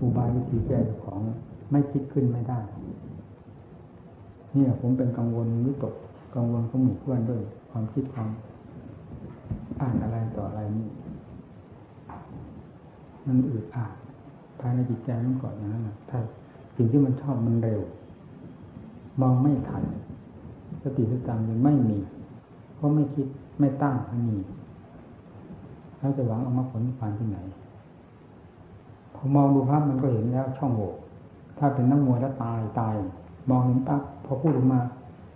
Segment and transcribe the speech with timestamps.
[0.00, 1.20] อุบายวิธีแก้ของ
[1.70, 2.60] ไม่คิดขึ้นไม่ได้
[4.52, 5.94] เนี่ยผมเป็นกังวลวิตก
[6.34, 7.40] กังวลของหมู่เพื่อนด้วย
[7.70, 8.28] ความคิดความ
[9.80, 10.88] อ่านอะไรต่ออะไรนี่
[13.26, 13.90] มันอึดอัด
[14.60, 16.18] ภายในจิตใจมันก่อนอย่างนั้นนะถ้า
[16.76, 17.80] สิ่งที่มันชอบมันเร็ว
[19.20, 19.84] มองไม่ทัน
[20.82, 21.98] สติสตังมันไม่มี
[22.76, 23.26] เพราะไม่คิด
[23.60, 24.38] ไม่ตั้งไม่มี
[25.98, 27.38] แล้วจะหวังเอามาผลผ่านที่ไหน
[29.18, 30.92] พอมองดูภาพมันก็เห็นแล้วช่องโหว่
[31.58, 32.96] ถ้าเป็นนักมวยแล้วตายตาย
[33.50, 34.80] มองเห็นปั๊บพอพูดออกมา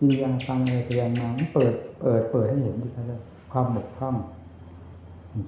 [0.01, 3.05] วิญญาณฟังอะไรแสดงมาเปิดเปิดเปิดให้เห็นที่เขา
[3.53, 4.17] ความบกพร่อง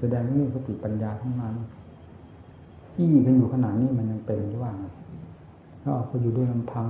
[0.00, 1.54] แสดงเรื่องสติปัญญาทั้งนั้น
[2.94, 4.72] ที่กันอยู่ขนาดนี้มันยังเป็นหรือว่า
[5.82, 6.86] ถ้าออกไปอยู่ด้วยลำพัง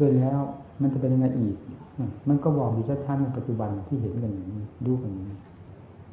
[0.00, 0.40] ด้วยแล้ว
[0.80, 1.56] มันจะเป็นยังไงอีก
[2.28, 5.36] มันก็บอกอยู่ชัดๆในปัจจุบันที่เห็นกันอย่างนี้ดูกันอย่างนี้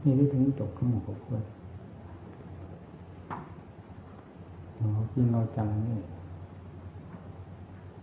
[0.03, 1.43] นี่ที่ถึงจบขึ้นหมู่กับเพื่อน
[4.91, 5.99] เราจริงเราจังนี่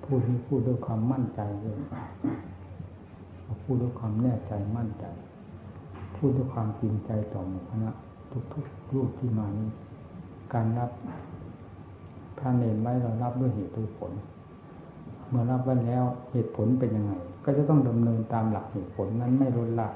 [0.05, 1.79] พูดที่พูดด้วยความมั่นใจเลย
[3.63, 5.05] พูดด้วยความแน่ใจมั่นใจ
[6.17, 7.91] พูดด้วยความจริงใจต่อหมู่คณะ
[8.53, 9.69] ทุกๆรูปที่มานี้
[10.55, 10.91] การรับ
[12.39, 14.13] พระเนรไว้เรารับด้วยเหตุด้วยผล
[15.29, 17.13] เมื่อรับไว้แล้วเหตุผลเป็นยังไง
[17.45, 19.89] ก็จะต้องดำเนินตามหลักเหตุผลนั้นไม่ลดละ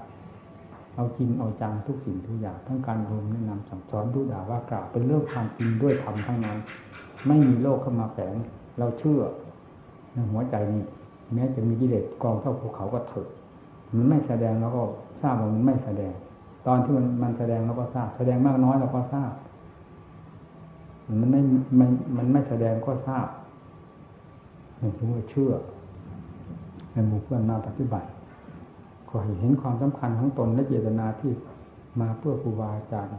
[0.94, 6.58] เอาจริงเอาจังทุกสิ่งทุกอย่างทั้งการรวมแนะนำสั่งสอนดูด่าว่ากล่าวเป็นเรื่องความจริงด้วยธรรมทั้งนั้น
[7.26, 8.34] ไม่มีโลกเข้ามาแฝง
[8.78, 9.20] เราเชื่อ
[10.12, 10.82] ในหัวใจนี้
[11.34, 13.28] แม้จะมีกิเลสกองเท่าภูเขาก็เถิด
[13.94, 14.82] มันไม่แสดงแล้วก็
[15.22, 16.12] ทราบว่ามันไม่แสดง
[16.66, 19.32] ตอนที่มันมันแสดงเราก็ทราบ แสดงมากน้อยเราก็ทราบ
[21.20, 21.40] มันไม่
[21.78, 23.28] มันมันไม่แสดงก็ทราบ
[24.80, 25.52] นี่คือว่าเชื่อ
[26.92, 28.06] ในหมู่เพื่อนมาปฏิบัติ
[29.16, 31.32] ก็เห็นความสำคัญของตนและเจตนาที่
[32.00, 33.16] มาเพื่อครูบาอาจารย์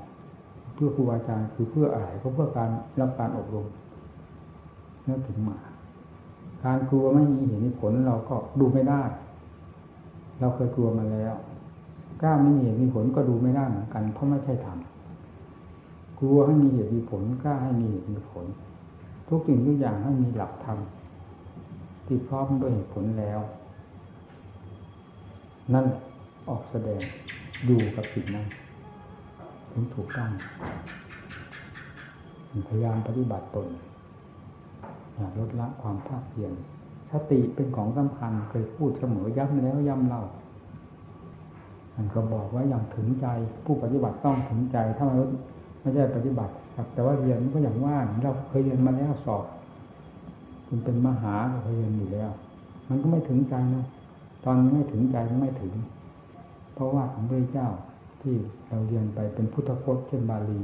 [0.73, 3.67] เพื่อครูบาอาจารย์คือเพื่ออะไรก็เพื่อการรับการอบรม
[5.07, 5.57] นั่นถึงมา
[6.65, 9.03] การกลัวไม่มีเหตุผลเราก็ดูไม่ได้
[10.39, 11.35] เราเคยกลัวมาแล้ว
[12.21, 14.77] กล้าไม่มีเหตุมีผลก็ดูไม่ได้เหมือนกัน เพราะไม่ใช่ธรรม
[16.19, 18.45] กลัวให้มีเหตุมีผลกล้าให้มีเหตุมีผล
[19.29, 20.77] ทุกสิ่งทุกอย่างให้มีหลักธรรม
[22.05, 23.39] ที่พร้อมด้วยเหตุผลแล้ว
[25.73, 25.85] นั่น
[26.49, 27.01] ออกแสดง
[27.65, 28.47] อยู่กับสิ่งนั้น
[29.71, 30.31] ถึงถูกต้อง
[32.69, 33.67] พยายามปฏิบัติตน
[35.15, 36.51] อย่าลดละความภาคเพียร
[37.11, 40.23] สติเป็นของสำคัญเคยพูดเสมอย้ำแล้วย้ำเล่า
[41.95, 43.27] มันก็บอกว่าอย่างถึงใจ
[43.65, 45.13] ผู้ปฏิบัติต้องถึงใจ ถ้าไม่
[45.81, 46.53] ไม่ใช่ปฏิบัติ
[46.93, 49.45] แต่ว่าเรียนก็อย่างว่าเราเคยเรียนมาแล้วสอบ
[50.67, 52.31] คุณเป็นมหาเราเคยเรียนอยู่แล้ว
[52.89, 53.85] มันก็ไม่ถึงใจนะ
[54.45, 55.73] ตอนไม่ถึงใจไม่ถึง
[56.73, 57.69] เพราะว่าของพระเจ้า
[58.21, 58.35] ที่
[58.67, 60.61] เราเรียนไปเป็นพุทธพจน์เช่นบาลี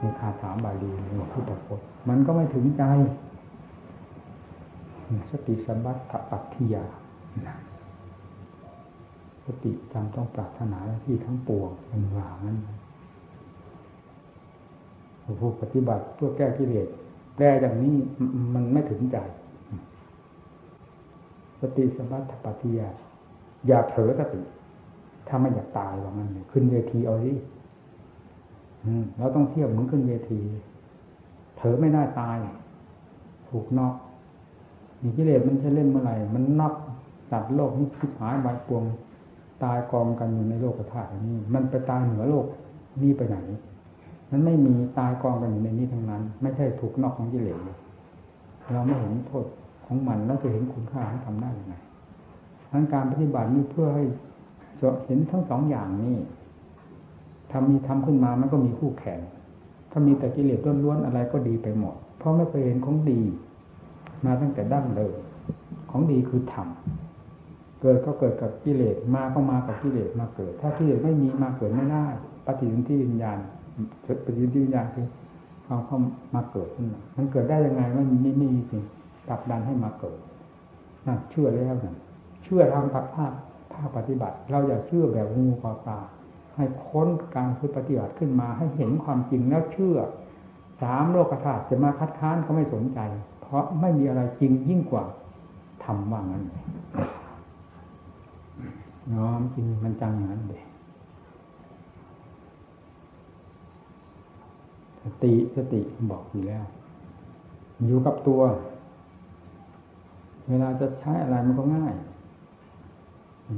[0.00, 2.82] มีคาถาบาลีในพุทธพจน์มันก็ไม่ถึงใจ
[5.30, 6.84] สติสัมบัติปัตถิยา
[9.44, 12.58] สติจำต้องปรารถนาที่ทั้งปวงเป็นว่างั้น
[15.40, 16.88] ผู้ปฏิบัติเพื่อแก้กิเลส
[17.38, 17.96] แก้อย่างนี้
[18.54, 19.18] มันไม่ถึงใจ
[21.62, 22.88] สติสมัติปัฏยา
[23.66, 24.42] อย่าเผลอสติ
[25.28, 27.32] ถ้าไม่อยากตายว่างั้นขึ้นเวทีเอาดิ
[29.18, 30.40] เราต้องเที่ยวเหมือนขึ้นเวที
[31.56, 32.38] เผลอไม่ได้ตาย
[33.48, 33.94] ถูกนอก
[35.02, 36.74] มีกิเลสมันจะเล่นเมื่อไหร่ มันนอก
[37.30, 38.84] สัตว์โลกนี้คิดหายใบปวง
[39.64, 42.46] ตายกองกันอยู่ในโลกธาตุนี้ มันไปตายเหนือโลก
[43.02, 43.36] นี่ไปไหน
[44.30, 47.58] มันไม่มีตายกองกันอยู่ในนี้ทั้งนั้น ไม่ใช่ถูกนอกของกิเลส
[48.72, 49.46] เราไม่เห็นโทษ
[49.92, 51.74] ของมันแล้วจะเห็นคุณค่าของทำได้ยังไง
[52.72, 54.04] ทั้งการปฏิบัตินี้เพื่อให้
[54.80, 56.14] จะเห็นทั้งสองอย่างนี้
[57.52, 59.20] ทำมีทำขึ้นมามันก็มีคู่แข่ง
[59.90, 63.20] ถ้ามีแต่กิเลสล้วนๆอะไรก็ดีไปหมด เพราะไม่เคยเห็นของดี
[64.24, 65.14] มาตั้งแต่ดั้งเดิม
[65.90, 66.68] ของดีคือธรรม
[67.80, 72.06] เกิดก็เกิดกับกิเลสมาก็มากับกิเลสมาเกิด ถ้ากิเลสไม่มีมาเกิดไม่ได้
[72.46, 73.38] ปฏิสนธิวิญญาณ
[74.24, 75.06] ปฏิสนธิวิญญาณคือ
[75.66, 75.98] เอาเข้า
[76.34, 78.82] มาเกิดขึ้นมามันเกิดได้ยังไงมันไม่มีสิ่ง
[79.28, 80.18] ตักดันให้มาเกิด
[81.06, 81.96] นั่นเชื่อแล้วนั่น
[82.42, 83.32] เชื่อทางภาคภาค
[83.72, 85.98] ภาคปฏิบัติ เราอย่าเชื่อแบบงูปลาปลา
[86.56, 89.96] ให้ค้นการคือปฏิบัติขึ้นมาให้เห็นความจริงแล้วเชื่อ
[90.82, 92.98] สามโลกธาตุจะมาคัดค้านก็ไม่สนใจ
[93.40, 95.04] เพราะไม่มีอะไรจริงยิ่งกว่า
[95.84, 96.44] ทำว่างั้น
[99.16, 100.62] น้อมจริงมันจังอย่างนั้นเลย
[105.02, 105.80] สติสติ
[106.10, 106.64] บอกอยู่แล้ว
[107.86, 108.40] อยู่กับตัว
[110.48, 111.94] เวลาจะใช้อะไรมันก็ง่าย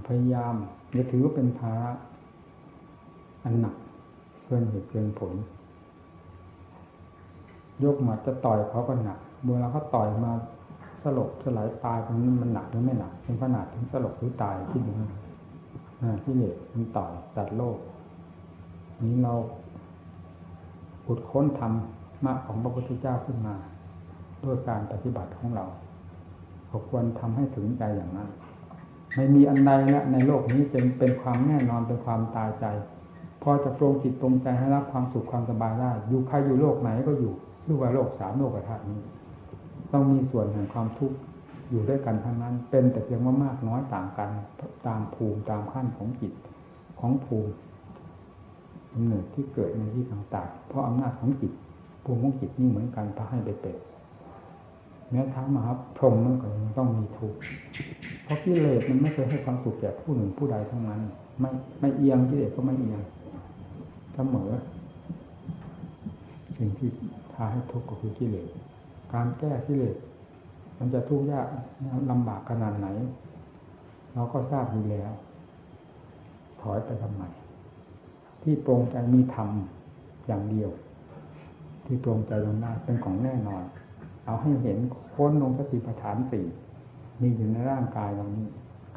[0.09, 0.55] พยายาม
[0.93, 1.91] อย่าถือว่าเป็นภาระ
[3.45, 3.75] อันหนัก
[4.45, 5.35] เกินเหตุเกินผล
[7.85, 9.19] ยกมาจะต่อยเขาก็หนัก
[9.53, 10.33] เวลาเขาต่อยมา
[11.03, 14.93] สลบสลายตายตรงนี้มันหนักหรือไม่หนักเป็นขนาดถึงสลบหรือตายที่ดู
[16.23, 17.79] ที่เหล็กมันต่อยตัดโลก
[19.03, 19.35] นี้เรา
[21.07, 23.55] ขุดค้นทำมาของพระพุทธเจ้าขึ้นมา
[24.45, 25.65] ด้วยการปฏิบัติของเรา
[26.89, 28.29] ควรทำให้ถึงใจอย่างนั้น
[29.17, 32.67] ไม่มีอันใดละในโลกนี้เป็นเป็นความแน่นอนเป็นความตายใจ
[33.43, 37.33] พอจะปรงจิตปรงใจให้รับความสุขความสบายได้อยู่ใครอยู่โลกไหนก็อยู่
[37.65, 39.01] หรือว่าโลกสามโลกธาตุนี้
[39.93, 41.17] ต้องมีส่วนแห่งความทุกข์
[41.71, 44.31] อยู่ด้วยกันทั้งนั้น เป็นแต่เพียงว่ามากน้อยต่างกัน
[44.87, 46.33] ตามภูมิตามขั้นของจิต
[47.01, 47.53] ของภูมิ
[48.93, 51.53] กำเนิดที่เกิดในที่ต่างๆเพราะอำนาจของจิต
[52.05, 53.77] ภูมิของจิตนี่เหมือนกันพระให้ไปเป็น
[55.15, 57.39] แม้ทั้งมหาพรหมมันก็ยังต้องมีทุกข์
[58.25, 61.01] เพราะกิเลสมันไม่เคยให้ความสุขแก่ผู้หนึ่งผู้ใดทั้งนั้น
[61.41, 61.51] ไม่
[61.81, 63.01] ไม่เอียงกิเลสก็ไม่เอียง
[64.15, 64.51] เสมอ
[66.57, 66.89] สิ่งที่
[67.33, 68.49] พาให้ทุกข์ก็คือกิเลส
[69.13, 69.97] การแก้กิเลส
[70.79, 71.47] มันจะทุกข์ยาก
[72.11, 72.89] ลำบากขนาดไหน
[74.15, 75.13] เราก็ทราบอยู่แล้ว
[76.61, 77.23] ถอยไปทำไม
[78.43, 79.49] ที่ตรงใจมีธรรม
[80.27, 80.71] อย่างเดียว
[81.87, 83.65] ที่ตรงใจลงได้เป็นของแน่นอน
[84.25, 84.79] เอาให้เห็น
[85.15, 86.47] ค้นลงสติปัฏฐานสี่
[87.21, 88.47] มีอยู่ในร่างกายเรานี้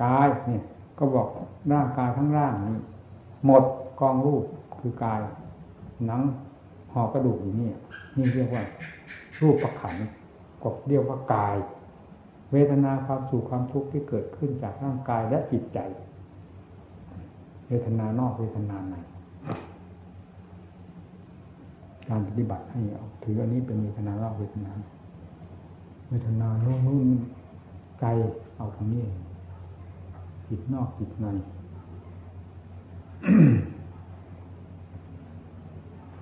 [0.03, 0.63] กายเนี่ย
[0.99, 1.27] ก็บอก
[1.73, 2.77] ร่างกายทั้งร่างนี้
[3.45, 3.63] หมด
[3.99, 4.43] กองรูป
[4.79, 5.19] คือกาย
[6.05, 6.21] หนัง
[6.93, 7.69] ห่อกระดูกอยู่นี่
[8.17, 8.63] นี่เรียกว่า
[9.41, 9.95] รูปประขัน
[10.61, 11.55] ก็เรียกว่ากาย
[12.51, 15.79] เวทนาความสุขความทุกข์ที่เกิดขึ้นจากร่างกายและจิตใจ
[17.67, 18.95] เวทนานอกเวทนาใน
[22.09, 24.77] การปฏิบัติให้เอาถืออันนี้เป็นเวทนาเล่าเวทนาน
[26.07, 27.07] เวทนาโน้นนู่น
[27.99, 28.09] ไกล
[28.57, 29.05] เอาตรงนี้
[30.47, 31.25] จิตนอกจิตใน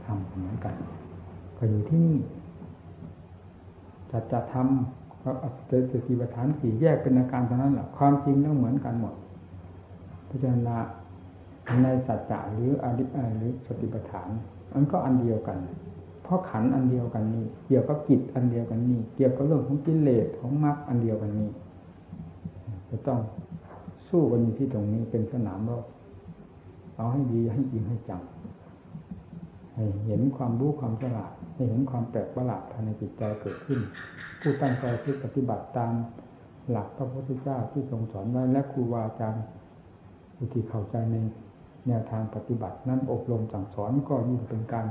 [0.03, 0.75] ทำเหมือนกัน
[1.57, 2.17] ก็อยู่ที่นี่
[4.11, 5.31] จะจะทำก็
[5.67, 9.13] เจสติปัฏฐานสี่แยกเป็นอาการเท่านั้นแหละความจริงต้องเหมือนกันหมด
[10.29, 10.77] พิจารณา
[11.83, 13.03] ในสัจจะหรืออริ
[13.37, 14.29] หรือสติปัฏฐาน
[14.73, 15.57] มันก็อันเดียวกัน
[16.25, 21.49] เพราะขันอันเดียวกันนี้ เกี่ยวกับจิตอันเดียวกันนี้ เกี่ยวกับเรื่องของกิเลสของมรรคอันเดียวกันนี้
[22.89, 23.19] จะต้อง
[24.09, 25.85] สู้กันอยู่ที่ตรงนี้เป็นสนามรบ
[26.95, 28.21] เอาให้ดีให้จริงให้จัง
[29.73, 33.79] ให้เห็นความรู้ความฉลาดให้เห็นความแปลกประหลาดภายในจิตใจเกิดขึ้น
[34.41, 35.93] ผู้ตั้งใจที่ปฏิบัติตาม
[36.69, 39.45] หลักพระพุทธเจ้าที่ทรงสอนไว้และครูบาอาจารย์
[40.35, 41.15] ผู้ที่เข้าใจใน
[41.87, 44.85] แนวทางปฏิบัติ นั้นอบรมสั่งสอนก็ยิ่งเป็นการ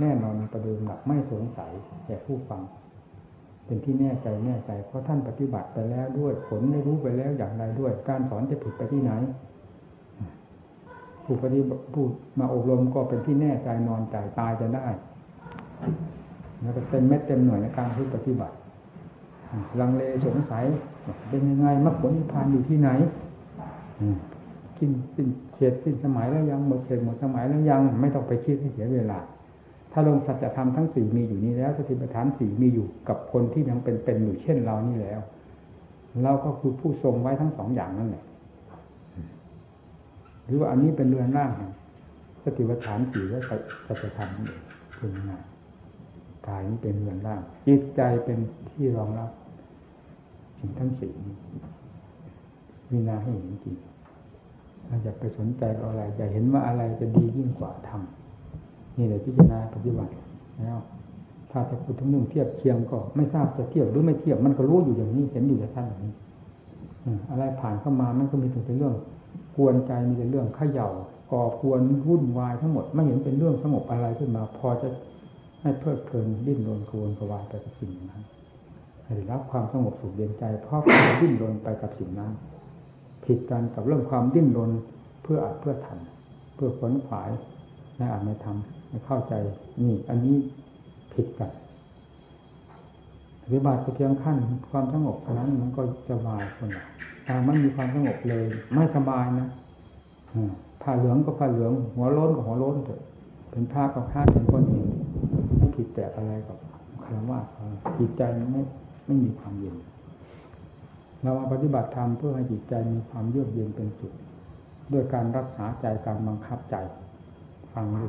[0.00, 1.70] แน่นอนประเดิมหลักไม่สงสัย
[2.06, 2.62] แก่ผู้ฟัง
[3.66, 9.12] เป็นที่แน่ใจแน่ใจ เพราะท่านปฏิบัติไปแล้วด้วยผลได้รู้ไปแล้วอย่างไรด้วย การสอนจะผิดไปที่ไหน
[11.24, 12.04] ผู้ปฏิบัติผู้
[12.38, 14.86] มาอบรมก็เป็นที่แน่ใจนอนใจตายจะได้
[16.62, 18.54] แล้วก็เต็มเม็ดเต็มหน่วยในการที่ปฏิบัติ
[19.80, 20.64] ลังเลสงสัย
[21.28, 22.90] เป็นยังไงมรรคผลนิพพานอยู่ที่ไหน
[24.78, 29.18] กินสิ้นเขตสิ้นสมัยแล้วยังหมดเขตหมดสมัยแล้วยัง ไม่ต้องไปคิดให้เสียเวลา
[29.92, 35.20] ถ้าลงสัจธรรมทั้งสี่มีอยู่นี้แล้วสติปัฏฐานสี่มีอยู่กับคนที่ยังเป็นเป็นอยู่เช่นเรานี่แล้ว
[36.22, 38.24] เราก็คือผู้ทรงไว้ทั้งสองอย่างนั่นแหละ
[40.44, 41.50] หรือว่าอันนี้เป็นเรือนร่าง
[42.42, 43.40] สติปัฏฐานสี่และ
[43.86, 44.48] สัจธรรมนี่
[44.98, 45.32] เป็นงไง
[46.46, 48.38] กายนี้เป็นเรือนร่างจิตใจเป็น
[48.70, 49.30] ที่รองรับ
[50.58, 51.12] สิ่งทั้งสี่
[52.90, 53.76] มีนาให้เห็นจริง
[54.86, 58.27] เราจะไปสนใจอะไรจะเห็นว่าอะไรจะดียิ่งกว่าทำ
[58.98, 60.12] นี่เลยพิจารณาปฏิบัติ
[60.60, 60.78] แล้ว
[61.50, 66.14] ถ้าจะพูดถึงเรื่องเทียบเคียงก็ ไม่ทราบจะเทียบหรือไม่เทียบมันก็รู้อยู่อย่างนี้เห็นอยู่แต่ท่านอย่างนี้
[67.30, 68.94] อะไรผ่านเข้ามามันก็มีแต่เรื่อง
[69.56, 70.88] กวนใจมีแต่เรื่องขย่า
[71.32, 74.88] ก่อควรวุ่นวายทั้งหมดไม่เห็นเป็นเรื่องสงบอะไรขึ้นมา พอจะ
[75.62, 78.22] ให้เพลิดเพลินดิ้นรนกวนกวายไปกับสิ่งนั้น
[79.04, 80.82] ให้รับความสงบสุขเย็นใจเพราะ
[81.20, 82.30] ดิ้นรนไปกับสิ่งนั้น
[83.24, 84.70] ผิดกันกับเรื่องความดิ้นรน
[85.22, 87.30] เพื่ออัดเพื่อทำเพื่อขนขวาย
[87.98, 89.34] ในอาจไม่ทำไม่เข้าใจ
[89.82, 90.36] นี่ อันนี้
[91.12, 91.50] ผิดกัน
[93.42, 94.36] ปฏิบัติเพียงขั้น
[94.70, 96.68] ความสงบเท่านั้นมันก็สบายคน
[97.26, 99.48] ถ้ามันมีความสงบเลย ไม่สบายนะ
[100.82, 103.00] ผ้าเหลืองก็ผ้าเหลือง หัวล้นก็หัวล้นเถอะ
[103.50, 104.88] เป็นผ้าก็ผ้าเป็นคนเอง
[105.56, 106.58] ไม่ผิดแต่อะไรกับ
[107.04, 107.40] คำว่า
[107.98, 108.62] จิตใจไม่
[109.06, 109.76] ไม่มีความเย็น
[111.22, 114.12] เรามาปฏิบัติธรรมเพื่อให้จิตใจมีความเยือกเย็นเป็นสุด
[114.92, 116.76] ด้วยการรักษาใจการบังคับใจ
[117.74, 118.08] ฟังดู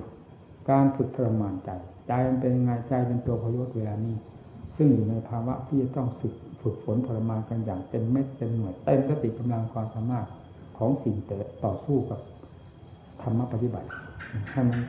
[0.70, 1.70] การฝึกทรมานใจ
[2.08, 4.16] ใจมันเป็นยังไงใจเป็นตัวพยศเวลานี้
[4.78, 10.28] ซึ่งอยู่ในภาวะที่จะต้องฝึกฝึกฝนทรมานกันอย่างเต็มเม็ดเต็มหน่วยเต็มสติกำลังความสามารถ
[10.78, 11.16] ของสิ่ง
[11.64, 12.20] ต่อสู้กับ
[13.22, 13.90] ธรรมปฏิบัติ
[14.52, 14.80] ให้มัน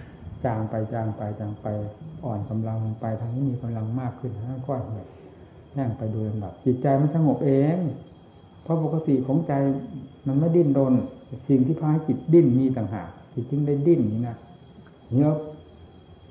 [0.45, 1.67] จางไปจางไปจางไป
[2.25, 5.09] อ่อนกำลังไปทางนี้มีกำลังมากขึ้นทั้งก้อนแบบ
[5.73, 7.79] แห้งไปโดยลำดับจิตใจมันสงบเอง
[8.63, 9.53] เพราะปกติของใจ
[10.27, 10.95] มันไม่ดิ้นรน
[11.49, 14.37] สิ่งที่พาให้จิตดิ้นมีต่างหากจิตจึงได้ดิ้นนี่นะ
[15.15, 15.33] เนี่ย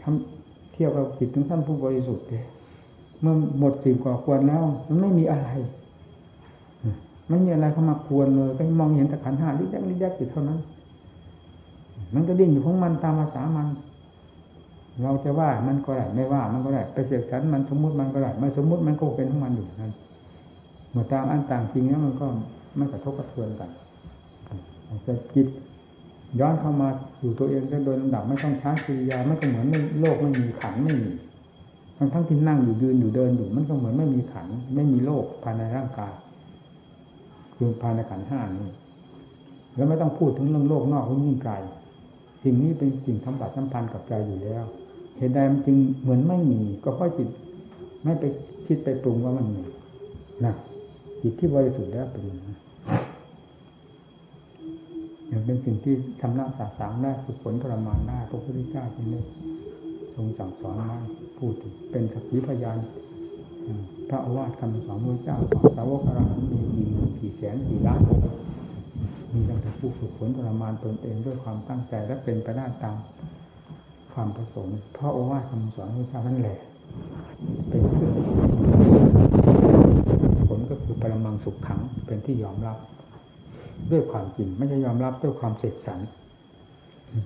[0.02, 2.44] ทำเที่ยวกับจิตถึงท่านผู้บริสุทธิ์เลย
[3.22, 5.50] เมื่อหมดสิ่งก่อควรแล้ว มันไม่มีอะไร
[7.30, 10.60] ไม่มีอะไรเข้ามาควรเลยก็มองเห็นแต่ขันห้าลิยักลิยักอยู่เท่านั้น
[12.14, 13.68] มันก็ดิ้นอยู่ของมันตามภาษามัน
[15.04, 19.94] เราจะว่ามันก็ได้ไม่ว่า มันก็ได้ไปเสียฉันมันสมมุติมันก็ได้ไม่สมมุติมันก็เป็นของมันอยู่นั้น
[20.92, 22.28] เมื่อตามอันต่างจริงแล้วมันก็
[22.78, 23.70] ไม่กระทบกระเทือนกัน
[25.06, 25.48] จะจิต
[26.40, 26.90] ย้อนเข้ามา
[27.22, 29.68] อยู่ตัวเองโดยลำดับไม่ต้องช้ากิริยาไม่ก็เหมือน
[30.00, 31.12] โลกไม่มีขันไม่มี
[31.98, 36.14] ทั้งทั้งที่นั่งอยู่ยืนอยู่เดินอยู่มันก็เหมือนไม่มีขันไม่มีโลกภายในร่างกาย
[37.56, 38.70] คือภายในขันห้านี้
[39.76, 41.54] แล้วไม่ต้องพูดถึงเรื่องโลกนอกยิ่งไกล
[42.44, 44.64] สิ่งนี้เป็นสิ่งสัมผัสสัมพันธ์กับใจอยู่แล้ว
[45.18, 47.30] เหตุใดมันจึงเหมือนไม่มี ก็เพราะจิต
[48.04, 48.24] ไม่ไป
[48.66, 49.64] คิดไปปรุงว่ามันมี
[50.46, 50.54] นะ
[51.22, 52.54] จิตที่บริสุทธิ์แล้วเป็นอย่างนั้
[55.30, 59.22] อย่างเป็นสิ่งที่ทำหน้าสาสางได้ฝึกฝนทรมานได้พระพุทธเจ้าจึงได้
[60.16, 60.98] ทรงสั่งสอนมา
[61.38, 61.54] พูด
[61.92, 62.78] เป็นสักขีพยาน
[64.10, 65.38] พระอาวาสคำสอนพระเจ้า
[65.78, 68.02] สาวกอรหันต์มีกี่หมื่นกี่แสนกี่ล้าน
[69.34, 72.98] มีตั้งแต่ผู้ฝึกฝนทรมานตนเองด้วยความตั้งใจและเป็นไปได้ตาม
[74.14, 76.58] ความประสงค์พระโอวาทคำสอนพระเจ้านั่นแหละ
[77.70, 78.16] เป็นเครื่อง
[80.48, 82.78] ผลก็คือปรมังสุขขังเป็นที่ยอมรับ
[83.92, 86.00] ด้วยความจริง ไม่ใช่ยอมรับด้วยความเสกสรร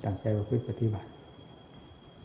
[0.06, 1.10] ตั้งใจว่าเพื่อปฏิบัติ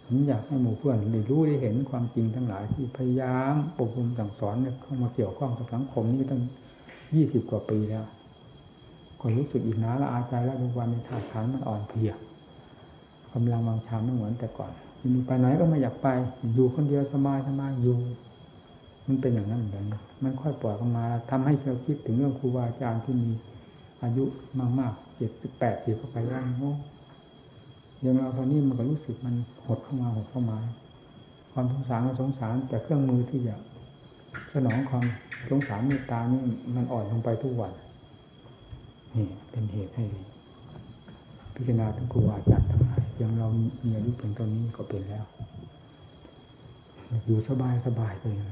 [0.04, 6.40] ผมอยากให้หมู่เพื่อนได้รู้ได้เห็นความจริงทั้งหลายที่พยายามอบรมสั่งสอนเข้ามาเกี่ยวข้องกับสังคมนี้ตั้ง
[7.14, 8.04] ยี่สิบกว่าปีแล้ว
[9.20, 12.12] ก็รู้สึกอิจฉาละอาใจแล้วทุกวันในธาตุขันมันอ่อนเพลีย
[13.32, 14.70] กำลังวางชามไม่เหมือนแต่ก่อน
[15.14, 16.08] มีไปไหนก็ไม่อยากไป
[16.54, 17.96] อยู่คนเดียวสบายสบายอยู่
[19.06, 19.86] มันเป็นอย่างนั้นเหมือนกัน
[20.22, 23.30] มันค่อยปล่อยออกมาทำให้เราคิดถึงเรื่องครูบาอาจารย์ที่มี
[24.02, 24.24] อายุ
[24.78, 26.72] มากๆเจ็ดสิบแปดสิบเข้าไปแล้วโอ้
[28.04, 29.34] ยังเราตอนนี้มันก็รู้สึกมัน
[29.66, 30.58] หดเข้ามาหดเข้ามา
[31.52, 33.54] ความสงสารก็สงสารแต่เครื่องมือที่จะ
[34.52, 35.04] สนองความ
[35.50, 36.40] สงสารเมตตานี่
[36.76, 37.72] มันอ่อนลงไปทุกวัน
[39.14, 40.04] นี่เป็นเหตุให้
[41.54, 43.48] พิจารณาถึงครูอาจารย์ทั้งหลายยังเรา
[43.84, 45.24] มีอายุเพียงตอนนี้ก็เป็นแล้ว
[47.26, 48.48] อยู่สบายสบายไปแล้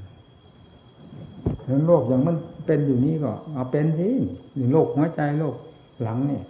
[1.77, 5.55] วโรคอย่างมันเป็นอยู่นี้ก็ เอาเป็นที่โรคหัวใจโรค
[6.03, 6.43] หลังเนี่ย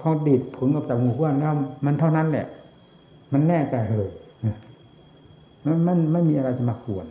[0.00, 2.46] พอดีดผลกับจากหมู่เพื่อนแล้วมันเท่านั้นแหละ
[3.32, 4.10] มันแน่ใจเลย
[5.66, 7.06] มันมันไม่มีอะไรจะมาขวน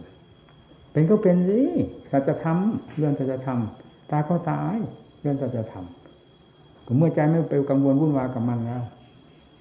[0.92, 1.60] เป็นก็เป็นสิ
[2.10, 4.76] ถ้าจะทำเรื่องจะจะทำตายก็ตาย
[5.22, 8.84] เรื่องจะจะทำก็เมื่อใจไม่ไปกังวลวุ่นวายกับมันแล้ว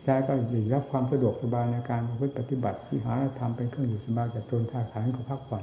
[0.04, 2.02] ใจก็ได้รับความสะดวกสบายในการ
[2.38, 5.62] ปฏิบัติที่หาธรรมเป็นเครื่องอยู่สบายจากตนท่าขานก็พักผ่อน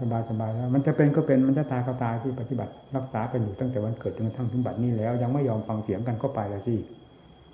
[0.00, 6.76] สบายสบายแล้ว มันจะเป็นก็เป็นมันจะตายก็ตายที่ปฏิบัติ รักษาไปอยู่ตั้งแต่วันเกิดจนกระทั่งถึงบัดนี้แล้ว ยังไม่ยอมฟังเสียงกันก็ไปแล้วสิ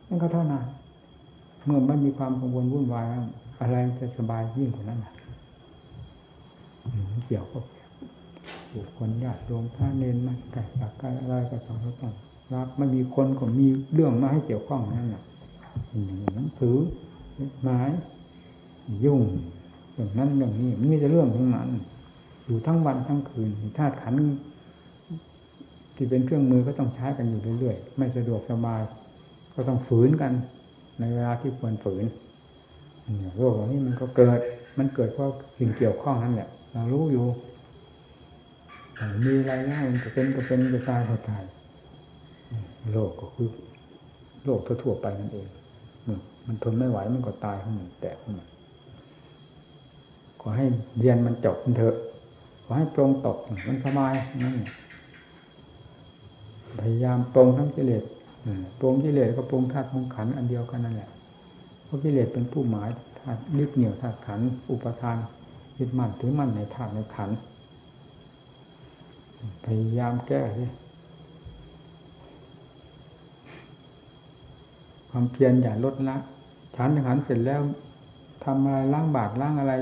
[0.09, 0.65] นั่นก็เท่านั้น
[1.65, 3.07] เมื่อไม่มีความกังวลวุ่นวาย
[3.61, 5.01] อะไรจะสบายยิ่งกว่านั้น
[7.27, 7.65] เกี่ยวกับ
[8.75, 12.13] บุคคลญาติโยมพระเนนมาไก่สักไก่อะไรก็ต้องต้อง
[12.55, 15.23] รับไม่มีคนก็มีเรื่องมาให้เกี่ยวข้องนั่นแหละ
[16.35, 16.77] หนังสือ
[17.63, 17.91] หมาย
[19.05, 19.23] ยุ่ง
[19.95, 21.69] อย่างนั้นอย่างนี้มันมีแต่เรื่องทั้งนั้น
[22.47, 24.15] อยู่ทั้งวันทั้งคืนธาตุขัน
[25.97, 28.83] ที่เป็นเครื่องมือก็ต้องใช้กันอยู่เรื่อยๆ ไม่สะดวกสบาย
[29.55, 30.33] ก็ต้องฝืนกัน
[30.99, 32.05] ในเวลาที่ควรฝืน
[33.37, 34.39] โรคเหล่านี้มันก็เกิด
[34.79, 37.27] มันเกิดเพราะสิ่งเกี่ยวข้องนั่นแหละเรารู้อยู่
[39.25, 41.43] มีอะไรง่ายมันจะเป็นก็เป็นจะตายก็ตาย
[42.93, 43.49] โรคก็คือ
[44.45, 45.47] โรคทั่วๆไปนั่นเอง
[46.47, 48.47] มันทนไม่ไหวมันก็ตายขึ้นมาแตกขึ้นมา
[50.41, 50.67] ขอให้
[50.99, 51.97] เรียนมันจบมันเถอะ
[52.65, 54.15] ขอให้ตรงตกมันสบาย
[56.81, 58.05] พยายามตรงทั้งกิเลส
[58.81, 61.11] ตรงกิเลสก็ปรงธาตุของขันอันเดียวกันนั่นแหละ
[61.85, 62.89] เพราะกิเลสเป็นผู้หมาย
[63.19, 64.41] ธาตุยึดเหนี่ยวธาตุขัน
[64.71, 65.17] อุปทาน
[65.79, 67.31] ยึดมั่นถือมั่นในธาตุในขัน
[69.65, 70.65] พยายามแก้สิ
[75.11, 76.17] ความเพียรอย่าลดละ
[76.77, 77.61] ฉันขันเสร็จแล้ว
[78.45, 79.75] ทำอะไรล้างบาตรล้างอะไร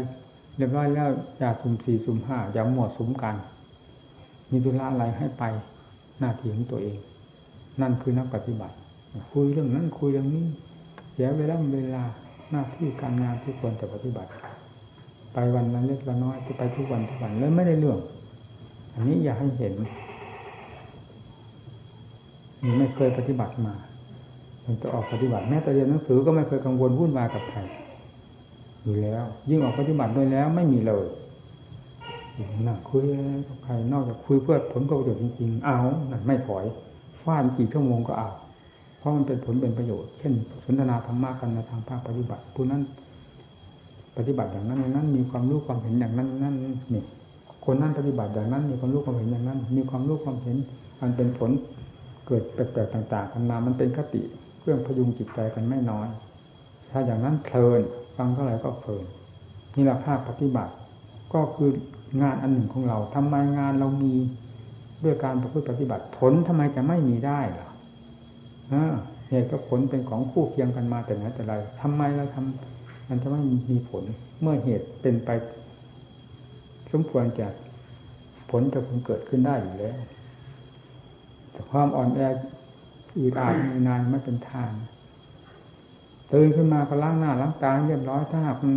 [0.61, 3.37] เรียบร้อยแล้วอย่าสุ่มสี่สุ่มห้าอย่าหมวดสุมกัน
[4.51, 5.45] มีธุระอะไรให้ไป
[6.21, 6.99] หน้าที่ของตัวเอง
[7.81, 8.75] นั่นคือนักปฏิบัติ
[9.33, 10.47] คุยเรื่องนั้นคุยเรื่องนี้
[11.13, 12.03] เสียเวลาเวลา
[12.51, 14.31] หน้าที่การงานที่ควรจะปฏิบัติ
[15.33, 17.99] ไปวันนั้นเล็กละน้อยไปทุกวันทุกวันแล้วไม่ได้เรื่อง
[18.95, 19.75] อันนี้อยากให้เห็น
[22.65, 23.75] มันไม่เคยปฏิบัติมา
[24.65, 27.61] มันจะออกปฏิบัติแม้แต่เรียนหนังสือก็ไม่เคยกังวลวุ่นวายกับใคร
[28.83, 31.07] อยู่แล้ว ยิ่งออกปฏิบัติด้วยแล้วไม่มีเลย
[32.67, 33.05] นั่งคุย
[33.49, 35.79] กับใครนอกจากคุยเพื่อผลประโยชน์จริงๆ เอา
[36.11, 36.65] นั่นไม่ถอย
[37.23, 38.31] ฟาดกี่ชั่วโมงก็เอา
[38.99, 40.33] เพราะมันเป็นผลเป็นประโยชน์ เช่น
[40.65, 42.83] สนทนาธรรมะกันในทางภาคปฏิบัติผู้นั้น
[44.17, 46.55] ปฏิบัติอย่างนั้นอย่างนั้น มีความรู้ความเห็นอย่างนั้นนั่น
[46.95, 47.03] นี่
[47.65, 50.57] คนนั้นปฏิบัติอย่างนั้น มีความรู้ความเห็นอย่างนั้น มีความรู้ความเห็น
[51.01, 51.51] มันเป็นผล
[52.27, 54.23] เกิดแปลกๆต่างๆกันมามันเป็นคติ
[54.61, 56.09] เครื่องพยุงจิตใจกันไม่น้อย
[56.91, 57.83] ถ้าอย่างนั้นเพลิน
[58.21, 59.05] ฟังเท่าไหร่ก็เพลิน
[59.77, 60.73] นี่แหละภาคปฏิบัติ
[61.35, 61.71] ก็คือ
[62.23, 64.15] งานอันหนึ่งของเราทำไมงานเรามี
[65.05, 67.69] ด้วยการประพฤติปฏิบัติ ผลทำไมจะไม่มีได้ล่ะ
[69.31, 74.05] เหตุกับผลเป็นของคู่เคียงกันมาแต่ไหนแต่ไรทำไมเราทำมันจะไม่มีผล
[74.41, 75.31] เมื่อเหตุเป็นไป
[76.93, 77.49] สมควรจะ
[78.51, 79.99] ผลจะคงเกิดขึ้นได้อยู่แล้ว
[81.53, 82.21] แต่ความอ่อนแอ
[83.19, 83.55] อืดอาด
[83.89, 84.71] นานไม่เป็นทาง
[86.33, 88.75] ตื่นขึ้นมาก็ล้างหน้าล้างตาเรียบร้อยถ้าหากมัน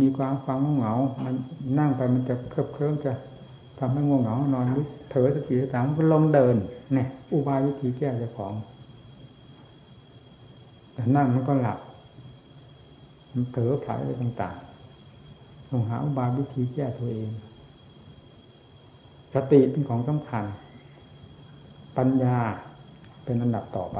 [0.00, 0.92] มีความฟังเหงา
[1.24, 1.34] มัน
[1.78, 3.12] นั่งไปมันจะเคลิบเคลิ้มจะ
[3.78, 6.56] ทำให้ง่วงเหงานอนหรือเถอสติสตางก็ลงเดิน
[6.94, 8.52] เนี่ยอุบายวิธีแก้เจ้าของ
[10.92, 11.78] แต่นั่งมันก็หลับ
[13.32, 17.30] มันเถอผลายอะไรต่างๆต้องหาอุบายวิธีแก้ตัวเอง
[19.34, 20.44] สติเป็นของสำคัญ
[21.96, 22.38] ปัญญา
[23.24, 23.98] เป็นอันดับต่อไป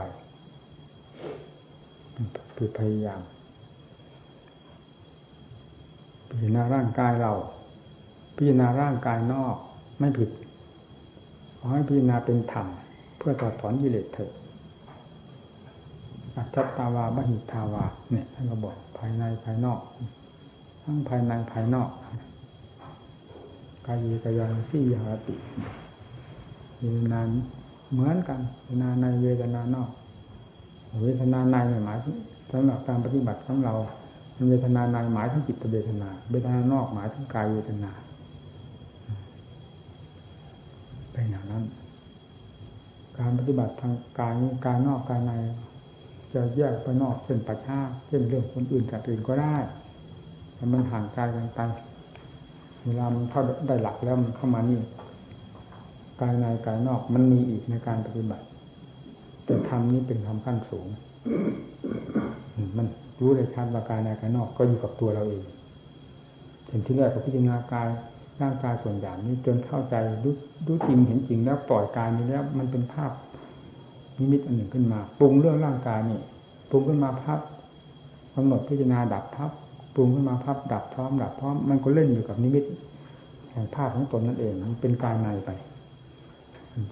[2.56, 3.20] คือพยายาม
[6.28, 7.32] พิจารณาร่างกายเรา
[8.36, 9.56] พิจารณาร่างกายนอก
[9.98, 10.30] ไม่ผิด
[11.58, 12.66] ขอให้พิจารณาเป็นธรรม
[13.18, 14.32] เพื่อถอดถอนกิเลสเถิด
[16.34, 19.80] อัจฉตาวาบหิทาวา เนี่ยท่านก็บอกภายในภายนอก
[20.82, 21.90] ทั้งภายในภายนอก
[23.86, 25.34] กายกายาสี่หาติ
[26.78, 27.20] เวทนา
[27.92, 29.90] เหมือนกันเวทนาในเวทนานอก
[31.02, 31.98] เวทนาในหมาย
[32.52, 33.74] สำหรับการปฏิบัติของเรา
[34.48, 37.90] เวทนาในหมายถึงจิตเวทนา เวทนานอกหมายถึงกายเวทนา
[41.12, 41.64] เป็นอย่างนั้น
[43.18, 44.32] การปฏิบัติทางกาย
[44.66, 45.32] กายนอกกายใน
[46.32, 49.56] จะแยกไปนอกเช่นปัจฉาเช่นเรื่องคนอื่นจากอื่นก็ได้
[50.54, 51.60] แต่มันห่างกายกันไป
[52.84, 54.80] เวลามันเข้าได้หลักแล้วมันเข้ามานี่
[56.20, 58.44] กายในกายนอกมันมีอีกในการปฏิบัติ
[59.48, 60.86] แต่ธรรมนี้เป็นธรรมขั้นสูง
[62.76, 62.86] มัน
[63.20, 65.44] รู้เลยชัดว่ากายในกายนอกก็อยู่กับตัวเราเอง
[66.68, 67.88] เห็นที่แรกก็พิจารณากาย
[68.42, 70.34] ร่างกายส่วนใหญ่นี้จนเข้าใจรู้
[70.66, 73.10] รู้จริงเห็นจริงแล้วปล่อยกายนี้แล้ว มันเป็นภาพ
[74.18, 76.20] นิมิตอันหนึ่งขึ้นมาปรุงเรื่องร่างกายนี่
[76.70, 77.40] ปรุงขึ้นมาพับ
[78.34, 79.50] กำหนดพิจารณาดับพับ
[79.94, 82.64] ปรุงขึ้นมาพับดับพร้อมดับพร้อมมันก็เล่นอยู่กับนิมิต
[83.50, 85.50] แห่งภาพของตนนั่นเองมันเป็นกายในไป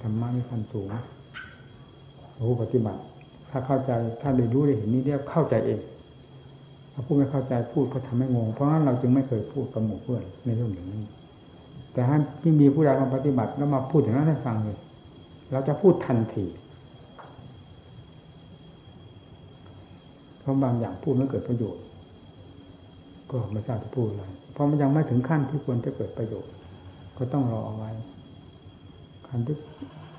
[0.02, 0.86] ธรรมะนี่ขั้นสูง
[2.36, 3.00] โอ้ปฏิบัติ
[3.50, 5.80] ถ้าเข้าใจถ้าได้รู้ได้เห็นนี้เรียกเข้าใจเอง
[6.92, 11.02] ถ้าพูดไม่เข้าใจพูดก็ทำให้งงเพราะฉะนั้นเราจึงไม่เคยพูดกับหมู่เพื่อนในเรื่องอย่างนี้
[11.92, 14.78] แต่ถ้าที่มีผู้ใดมาปฏิบัติแล้วมาพูดอย่างนั้นให้ฟังเลย
[15.52, 16.44] เราจะพูดทันที
[20.40, 21.82] เพราะบางอย่างพูดไม่เกิดประโยชน์
[23.30, 26.52] ก็ไม่ทราบจะพูดอะไรเพราะมันยังไม่ถึงขั้นที่ควรจะเกิดประโยชน์
[27.18, 27.90] ก็ต้องรอเอาไว้
[29.28, 29.56] ขั้นที่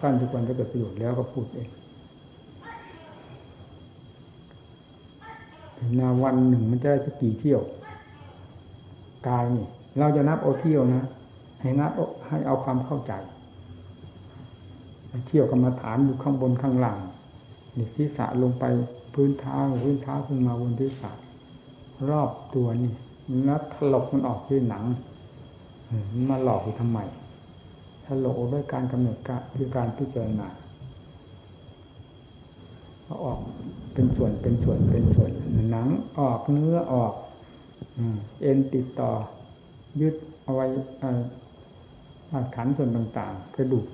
[0.02, 1.70] ขั้นที่ควรจะเกิดประโยชน์แล้วก็พูดเอง
[6.00, 7.62] นาวันหนึ่งมันจะได้สักกี่เที่ยว
[9.28, 9.66] กายนี่
[10.00, 11.06] เราจะนับโอเที่ยวนะ
[11.62, 11.92] ให้นับ
[12.28, 13.14] ให้เอาความเข้าใจ
[15.28, 16.98] เที่ยวกรรมฐานอยู่ข้างบนข้างล่าง
[17.78, 18.64] นี่ศีรษะลงไป
[19.14, 21.12] พื้นเท้าพื้นเท้าขึ้นมาบนศีรษะ
[22.10, 22.92] รอบตัวนี่
[23.46, 24.84] แล้วถลกมันออกที่หนัง
[26.30, 27.00] มาหลอกอยู่ทำไม
[28.06, 30.48] ถลกด้วยการกำหนดการคือการพิจารณา
[33.24, 33.40] ออก
[33.98, 35.32] เป็นส่วนเป็นส่วนเป็นส่วน
[35.70, 35.88] หนัง
[36.20, 37.14] ออกเนื้อออก
[38.42, 39.12] เอ็นติดต่อ
[40.02, 40.66] ยึดเอาไว้
[42.56, 43.86] ขันส่วนต่างๆกระดูก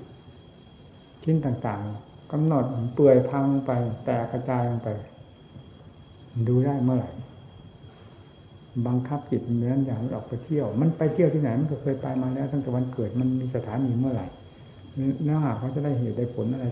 [1.24, 3.72] ชิ้นต่างๆกำหนดเปื่อยพังไป
[4.06, 4.90] แตกกระจายลงไป
[6.48, 7.12] ดูได้เมื่อไหร่
[8.88, 14.28] บังคับจิตเหมือนอย่างออกไปเที่ยว มันไปเที่ยวที่ไหนมันก็เคยไปมาแล้วตั้งแต่วันเกิดมันมีสถานีเมื่อไหร่
[15.24, 16.68] เนื้อหาเขาจะได้เหตุได้ผลอะไร